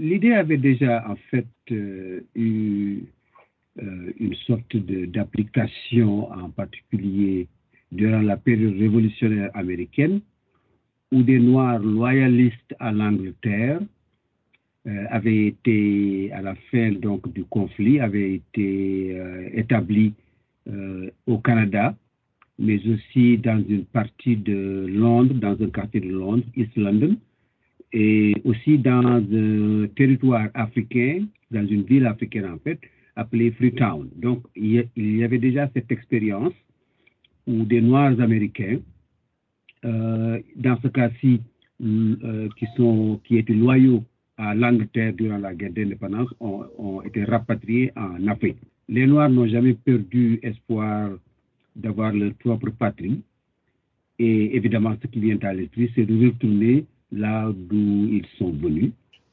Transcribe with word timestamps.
l'idée 0.00 0.32
avait 0.32 0.56
déjà 0.56 1.04
en 1.08 1.16
fait 1.30 1.46
euh, 1.70 2.20
eu 2.34 3.00
euh, 3.82 4.12
une 4.18 4.34
sorte 4.46 4.76
d'application 4.76 6.30
en 6.32 6.48
particulier 6.48 7.46
durant 7.92 8.20
la 8.20 8.36
période 8.36 8.76
révolutionnaire 8.78 9.50
américaine 9.54 10.20
où 11.12 11.22
des 11.22 11.38
Noirs 11.38 11.80
loyalistes 11.80 12.74
à 12.78 12.92
l'Angleterre 12.92 13.80
euh, 14.86 15.04
avaient 15.10 15.46
été, 15.46 16.32
à 16.32 16.40
la 16.40 16.54
fin 16.70 16.92
donc, 16.92 17.30
du 17.32 17.44
conflit, 17.44 18.00
avaient 18.00 18.34
été 18.34 19.16
établis 19.52 20.14
au 21.26 21.38
Canada, 21.38 21.96
mais 22.58 22.78
aussi 22.86 23.38
dans 23.38 23.64
une 23.68 23.84
partie 23.86 24.36
de 24.36 24.86
Londres, 24.88 25.34
dans 25.34 25.60
un 25.60 25.70
quartier 25.70 26.00
de 26.00 26.10
Londres, 26.10 26.44
East 26.54 26.76
London, 26.76 27.16
et 27.92 28.34
aussi 28.44 28.78
dans 28.78 29.02
un 29.16 29.86
territoire 29.96 30.48
africain, 30.54 31.26
dans 31.50 31.66
une 31.66 31.82
ville 31.82 32.06
africaine 32.06 32.46
en 32.46 32.58
fait, 32.58 32.78
appelée 33.16 33.50
Freetown. 33.52 34.08
Donc 34.16 34.42
il 34.54 34.86
y 34.96 35.24
avait 35.24 35.38
déjà 35.38 35.68
cette 35.74 35.90
expérience 35.90 36.54
où 37.46 37.64
des 37.64 37.80
Noirs 37.80 38.20
américains, 38.20 38.78
euh, 39.84 40.40
dans 40.56 40.78
ce 40.82 40.88
cas-ci, 40.88 41.40
euh, 41.82 42.48
qui, 42.58 42.66
qui 43.24 43.38
étaient 43.38 43.54
loyaux 43.54 44.04
à 44.36 44.54
l'Angleterre 44.54 45.14
durant 45.14 45.38
la 45.38 45.54
guerre 45.54 45.72
d'indépendance, 45.72 46.28
ont, 46.40 46.64
ont, 46.78 47.02
été 47.02 47.24
rapatriés 47.24 47.92
en 47.96 48.26
Afrique. 48.28 48.58
Les 48.88 49.06
Noirs 49.06 49.30
n'ont 49.30 49.46
jamais 49.46 49.74
perdu 49.74 50.38
espoir 50.42 51.10
d'avoir 51.76 52.12
leur 52.12 52.34
propre 52.34 52.70
patrie. 52.70 53.22
Et 54.18 54.56
évidemment, 54.56 54.94
ce 55.00 55.06
qui 55.06 55.20
vient 55.20 55.38
à 55.42 55.54
l'esprit, 55.54 55.90
c'est 55.94 56.04
de 56.04 56.26
retourner 56.26 56.84
là 57.12 57.50
d'où 57.54 58.08
ils 58.10 58.26
sont 58.38 58.50
venus. 58.50 58.92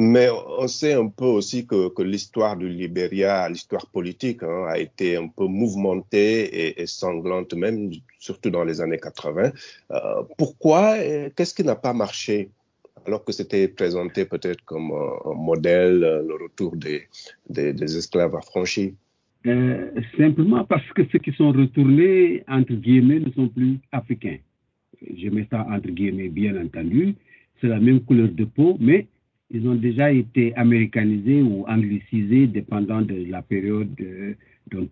Mais 0.00 0.28
on 0.30 0.68
sait 0.68 0.92
un 0.94 1.08
peu 1.08 1.24
aussi 1.24 1.66
que, 1.66 1.88
que 1.88 2.02
l'histoire 2.02 2.56
du 2.56 2.68
Libéria, 2.68 3.48
l'histoire 3.48 3.86
politique, 3.88 4.44
hein, 4.44 4.66
a 4.68 4.78
été 4.78 5.16
un 5.16 5.26
peu 5.26 5.46
mouvementée 5.46 6.44
et, 6.44 6.80
et, 6.80 6.86
sanglante, 6.86 7.52
même 7.54 7.90
surtout 8.20 8.50
dans 8.50 8.62
les 8.62 8.80
années 8.80 8.98
80. 8.98 9.50
Euh, 9.90 10.22
pourquoi 10.36 10.98
Qu'est-ce 11.34 11.52
qui 11.52 11.64
n'a 11.64 11.74
pas 11.74 11.92
marché 11.92 12.50
alors 13.06 13.24
que 13.24 13.32
c'était 13.32 13.66
présenté 13.66 14.24
peut-être 14.24 14.64
comme 14.64 14.92
un, 14.92 15.30
un, 15.30 15.34
modèle, 15.34 15.98
le 15.98 16.44
retour 16.44 16.76
des, 16.76 17.08
des, 17.50 17.72
des 17.72 17.96
esclaves 17.96 18.36
affranchis? 18.36 18.94
Euh, 19.46 19.90
Simplement 20.16 20.64
parce 20.64 20.86
que 20.92 21.02
ceux 21.10 21.18
qui 21.18 21.32
sont 21.32 21.50
retournés, 21.50 22.44
entre 22.46 22.74
guillemets, 22.74 23.18
ne 23.18 23.32
sont 23.32 23.48
plus 23.48 23.78
africains. 23.90 24.38
Je 25.02 25.28
mets 25.28 25.48
ça 25.50 25.66
entre 25.68 25.88
guillemets, 25.88 26.28
bien 26.28 26.54
entendu 26.64 27.16
c'est 27.60 27.68
la 27.68 27.80
même 27.80 28.00
couleur 28.00 28.28
de 28.28 28.44
peau, 28.44 28.76
mais 28.80 29.06
ils 29.50 29.66
ont 29.66 29.74
déjà 29.74 30.12
été 30.12 30.54
américanisés 30.56 31.42
ou 31.42 31.64
anglicisés 31.66 32.46
dépendant 32.46 33.02
de 33.02 33.26
la 33.30 33.42
période 33.42 33.88
euh, 34.00 34.34
dont, 34.70 34.88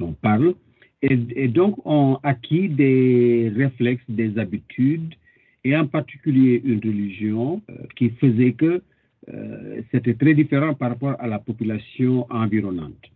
on, 0.00 0.12
parle. 0.12 0.54
Et, 1.02 1.18
et, 1.36 1.48
donc, 1.48 1.78
ont 1.86 2.18
acquis 2.22 2.68
des 2.68 3.52
réflexes, 3.54 4.02
des 4.08 4.38
habitudes, 4.38 5.14
et 5.62 5.76
en 5.76 5.86
particulier 5.86 6.60
une 6.64 6.80
religion 6.80 7.62
euh, 7.70 7.74
qui 7.96 8.10
faisait 8.10 8.52
que 8.52 8.82
euh, 9.28 9.82
c'était 9.90 10.14
très 10.14 10.34
différent 10.34 10.74
par 10.74 10.90
rapport 10.90 11.16
à 11.20 11.26
la 11.26 11.38
population 11.38 12.26
environnante. 12.30 13.10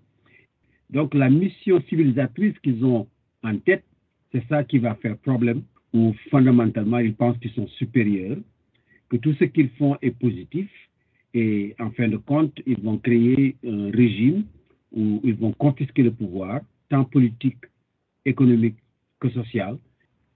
Donc, 0.91 1.14
la 1.14 1.31
mission 1.31 1.81
civilisatrice 1.89 2.58
qu'ils 2.61 2.84
ont 2.84 3.06
en 3.42 3.56
tête, 3.58 3.84
c'est 4.33 4.45
ça 4.48 4.62
qui 4.62 4.78
va 4.78 4.95
faire 4.97 5.17
problème, 5.17 5.62
ou 5.92 6.14
fondamentalement, 6.31 6.98
ils 6.98 7.14
pensent 7.14 7.39
qu'ils 7.39 7.53
sont 7.53 7.67
supérieurs 7.69 8.39
que 9.11 9.16
tout 9.16 9.34
ce 9.34 9.44
qu'ils 9.44 9.70
font 9.70 9.97
est 10.00 10.12
positif 10.12 10.70
et 11.34 11.75
en 11.78 11.91
fin 11.91 12.08
de 12.08 12.16
compte, 12.16 12.55
ils 12.66 12.80
vont 12.80 12.98
créer 12.98 13.56
un 13.64 13.91
régime 13.91 14.44
où 14.92 15.20
ils 15.22 15.34
vont 15.34 15.52
confisquer 15.52 16.02
le 16.02 16.12
pouvoir, 16.12 16.61
tant 16.89 17.05
politique, 17.05 17.58
économique 18.25 18.77
que 19.20 19.30
social. 19.30 19.79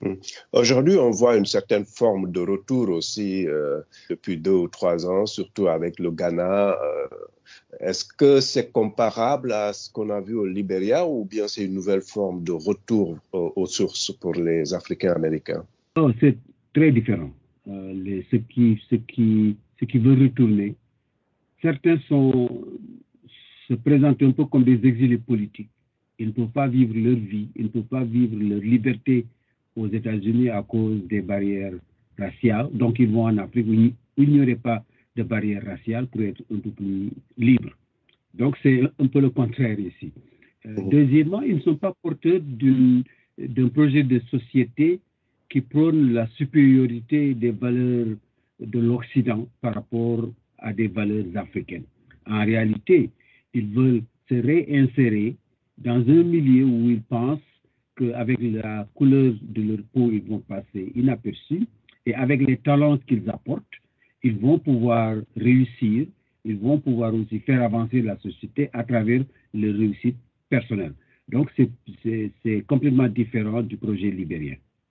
Hmm. 0.01 0.15
Aujourd'hui, 0.53 0.97
on 0.97 1.11
voit 1.11 1.37
une 1.37 1.47
certaine 1.47 1.85
forme 1.85 2.31
de 2.31 2.41
retour 2.41 2.91
aussi 2.91 3.47
euh, 3.47 3.81
depuis 4.11 4.37
deux 4.37 4.53
ou 4.53 4.69
trois 4.69 5.07
ans, 5.07 5.27
surtout 5.27 5.69
avec 5.69 5.99
le 5.99 6.11
Ghana. 6.11 6.73
Euh, 6.73 7.09
Est-ce 7.81 8.05
que 8.05 8.41
c'est 8.41 8.71
comparable 8.71 9.53
à 9.53 9.73
ce 9.73 9.91
qu'on 9.91 10.11
a 10.11 10.21
vu 10.21 10.35
au 10.35 10.47
Libéria 10.47 11.07
ou 11.07 11.25
bien 11.25 11.49
c'est 11.49 11.65
une 11.65 11.75
nouvelle 11.75 12.03
forme 12.03 12.45
de 12.45 12.53
retour 12.53 13.19
aux, 13.33 13.53
aux 13.57 13.67
sources 13.67 14.13
pour 14.13 14.35
les 14.35 14.75
Africains 14.75 15.13
américains? 15.13 15.65
Oh, 15.97 16.11
C'est 16.21 16.37
très 16.73 16.93
différent 16.93 17.31
les, 17.67 18.27
ceux, 18.31 18.39
qui, 18.39 18.81
ceux, 18.89 18.99
qui, 18.99 19.57
ceux 19.79 19.87
qui 19.87 19.99
veulent 19.99 20.23
retourner. 20.23 20.75
Certains 21.63 21.99
sont, 22.09 22.65
se 23.69 23.75
présentent 23.75 24.23
un 24.23 24.33
peu 24.33 24.45
comme 24.45 24.65
des 24.65 24.87
exilés 24.87 25.19
politiques. 25.19 25.71
Ils 26.19 26.29
ne 26.29 26.33
peuvent 26.33 26.53
pas 26.53 26.69
vivre 26.69 26.95
leur 26.95 27.17
vie, 27.17 27.49
ils 27.57 27.65
ne 27.65 27.69
peuvent 27.69 27.83
pas 27.85 28.05
vivre 28.05 28.37
leur 28.37 28.61
liberté 28.61 29.27
aux 29.77 29.89
États-Unis 29.89 30.51
à 30.51 30.63
cause 30.63 31.03
des 31.09 31.23
barrières 31.23 31.73
raciales. 32.19 32.69
Donc, 32.73 32.99
ils 32.99 33.09
vont 33.09 33.25
en 33.25 33.39
Afrique 33.39 33.67
où 33.67 34.23
il 34.23 34.31
n'y 34.31 34.41
aurait 34.41 34.55
pas 34.57 34.85
de 35.17 35.23
barrières 35.23 35.65
raciales 35.65 36.07
pour 36.07 36.23
être 36.23 36.43
un 36.53 36.59
peu 36.59 36.71
plus 36.71 37.11
libres. 37.39 37.77
Donc, 38.35 38.57
c'est 38.63 38.83
un 38.99 39.07
peu 39.07 39.21
le 39.21 39.31
contraire 39.31 39.79
ici. 39.79 40.13
Euh, 40.67 40.77
deuxièmement, 40.91 41.43
ils 41.43 41.57
ne 41.57 41.61
sont 41.61 41.77
pas 41.77 41.95
porteurs 42.03 42.41
d'un 42.41 43.69
projet 43.69 44.03
de 44.03 44.21
société 44.31 45.01
qui 45.49 45.61
prône 45.61 46.13
la 46.13 46.27
supériorité 46.29 47.35
des 47.35 47.51
valeurs 47.51 48.17
de 48.61 48.79
l'Occident 48.79 49.49
par 49.61 49.75
rapport 49.75 50.29
à 50.59 50.73
des 50.73 50.89
valeurs 50.89 51.27
africaines. 51.35 51.85
En 52.27 52.45
réalité, 52.45 53.11
ils 53.53 53.67
veulent 53.69 54.03
se 54.29 54.35
réinsérer 54.35 55.37
dans 55.79 56.01
un 56.09 56.23
milieu 56.23 56.65
où 56.65 56.91
ils 56.91 57.03
pensent 57.03 57.41
qu'avec 57.97 58.39
la 58.41 58.89
couleur 58.95 59.35
de 59.43 59.63
leur 59.63 59.83
peau, 59.93 60.11
ils 60.11 60.23
vont 60.23 60.41
passer 60.41 60.93
inaperçus 60.95 61.67
et 62.07 62.15
avec 62.15 62.41
les 62.47 62.57
talents 62.59 62.99
qu'ils 62.99 63.29
apportent, 63.31 63.65
ils 64.23 64.37
vont 64.37 64.59
pouvoir 64.59 65.17
réussir, 65.37 66.07
ils 66.45 66.57
vont 66.57 66.79
pouvoir 66.79 67.15
aussi 67.15 67.41
faire 67.41 67.63
avancer 67.63 68.03
la 68.03 68.17
société 68.19 68.71
à 68.73 68.85
travers 68.85 69.23
leur 69.53 69.75
réussite 69.77 70.17
personnelle. 70.49 70.95
Donc, 71.29 71.51
c'est 71.57 72.67
complètement 72.67 73.09
différent 73.09 73.63
du 73.63 73.77
projet 73.77 74.11
libérien. 74.11 74.57